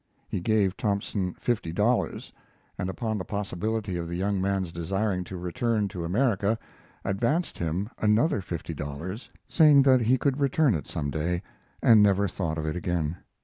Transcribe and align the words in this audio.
He 0.27 0.39
gave 0.39 0.75
Thompson 0.77 1.35
fifty 1.35 1.71
dollars, 1.71 2.33
and 2.75 2.89
upon 2.89 3.19
the 3.19 3.23
possibility 3.23 3.97
of 3.97 4.07
the 4.07 4.15
young 4.17 4.41
man's 4.41 4.71
desiring 4.71 5.23
to 5.25 5.37
return 5.37 5.87
to 5.89 6.03
America, 6.03 6.57
advanced 7.05 7.59
him 7.59 7.87
another 7.99 8.41
fifty 8.41 8.73
dollars, 8.73 9.29
saying 9.47 9.83
that 9.83 10.01
he 10.01 10.17
could 10.17 10.39
return 10.39 10.73
it 10.73 10.87
some 10.87 11.11
day, 11.11 11.43
and 11.83 12.01
never 12.01 12.27
thought 12.27 12.57
of 12.57 12.65
it 12.65 12.75
again. 12.75 13.17